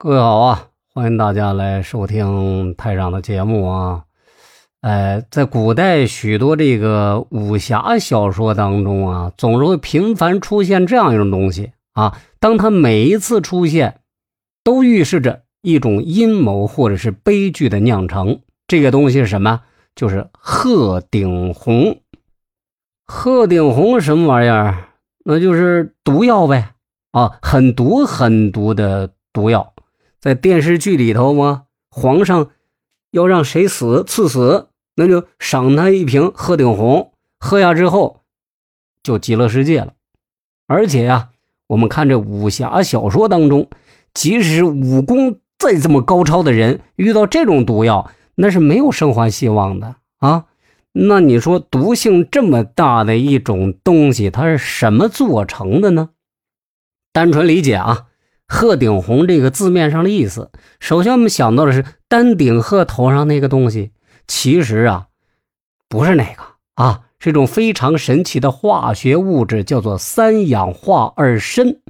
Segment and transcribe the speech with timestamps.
[0.00, 4.04] 各位好啊，欢迎大家来收听台长的节目啊。
[4.80, 12.16] 呃，在古代许多这个武侠小说当中啊，总是会频繁出现这样一种东西啊。
[12.38, 13.98] 当它每一次出现，
[14.62, 18.42] 都预示着一种阴谋或者是悲剧的酿成。
[18.68, 19.62] 这个东西是什么？
[19.96, 22.02] 就是鹤顶红。
[23.04, 24.90] 鹤顶红什么玩意儿？
[25.24, 26.74] 那就是毒药呗
[27.10, 29.74] 啊，很毒很毒的毒药。
[30.20, 31.64] 在电视剧里头吗？
[31.90, 32.50] 皇上
[33.10, 38.22] 要让谁死赐死，那就赏他一瓶鹤顶红，喝下之后
[39.02, 39.94] 就极乐世界了。
[40.66, 41.30] 而且呀，
[41.68, 43.68] 我们看这武侠小说当中，
[44.12, 50.46] 即使武功再这么高超的人，遇到这种毒药，那是没有生还希望的啊。
[50.92, 56.10] 那你说毒性这么大的一种东西，它是什么做成的呢？
[57.12, 58.07] 单纯理解啊。
[58.48, 63.92] 鹤顶红这个字面上的意思，首先我们想到的是丹顶鹤头上那个东西，
[64.26, 65.08] 其实啊，
[65.88, 66.42] 不是那个
[66.74, 71.80] 啊，是一种非常神奇的化学物质，叫做三氧化二砷。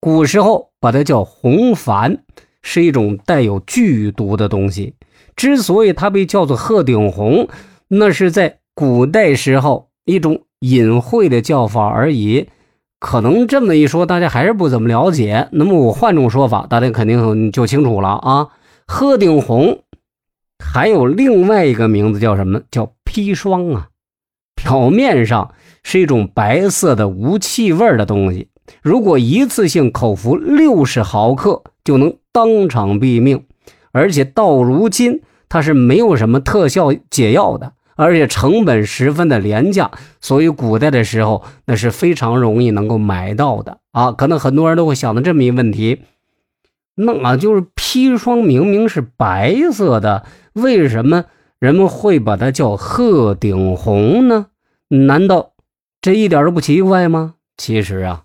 [0.00, 2.18] 古时候把它叫红矾，
[2.60, 4.94] 是一种带有剧毒的东西。
[5.34, 7.48] 之所以它被叫做鹤顶红，
[7.88, 12.50] 那是在古代时候一种隐晦的叫法而已。
[12.98, 15.48] 可能这么一说，大家还是不怎么了解。
[15.52, 18.48] 那么我换种说法，大家肯定就清楚了啊。
[18.86, 19.82] 鹤顶红
[20.58, 22.60] 还有另外一个名字叫什么？
[22.70, 23.88] 叫砒霜啊。
[24.54, 28.48] 表面上是一种白色的无气味的东西，
[28.82, 33.44] 如果一次性口服六十毫克，就能当场毙命。
[33.92, 37.74] 而且到如今，它是没有什么特效解药的。
[37.96, 44.12] 而且成本十分的廉价，所以古代的时候那是非常容易能够买到的啊。
[44.12, 46.02] 可能很多人都会想到这么一个问题，
[46.96, 51.24] 那就是砒霜明明是白色的，为什么
[51.58, 54.46] 人们会把它叫鹤顶红呢？
[54.88, 55.52] 难道
[56.00, 57.34] 这一点都不奇怪吗？
[57.56, 58.24] 其实啊，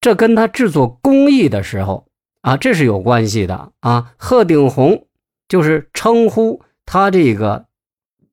[0.00, 2.06] 这跟它制作工艺的时候
[2.40, 4.12] 啊，这是有关系的啊。
[4.16, 5.06] 鹤顶红
[5.48, 7.67] 就是称呼它这个。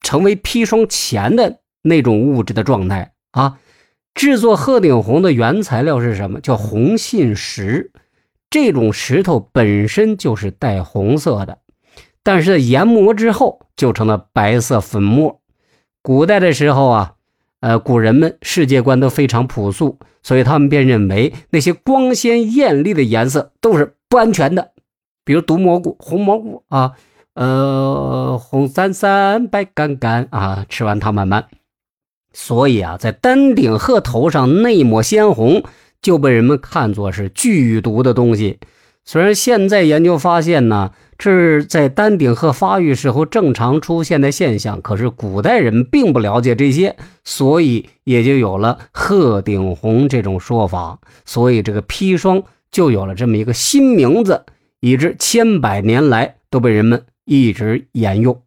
[0.06, 3.58] 成为砒霜前的那种物质的状态啊！
[4.14, 6.40] 制作鹤顶红的原材料是什么？
[6.40, 7.92] 叫红信石。
[8.52, 11.58] 这种石头本身就是带红色的，
[12.22, 15.42] 但是研磨之后就成了白色粉末。
[16.04, 17.14] 古代的时候啊，
[17.62, 24.72] 呃，古人们世界观都非常朴素，所以他们便认为那些光鲜艳丽的颜色都是不安全的，
[25.26, 26.94] 比如毒蘑菇、红蘑菇啊。
[27.36, 31.46] 呃，红伞伞，白杆杆啊，吃完它慢慢。
[32.32, 35.64] 所以啊，在丹顶鹤头上那抹鲜红，
[36.02, 38.60] 就被人们看作是剧毒的东西。
[39.04, 51.00] 虽然现在研究发现呢，这是在丹顶鹤发育时候正常出现的现象，可是古代人并不了解这些，所以也就有了鹤顶红这种说法。
[51.26, 54.46] 所以这个砒霜就有了这么一个新名字，
[54.80, 57.04] 以致千百年来都被人们。
[57.26, 58.45] 一直沿用。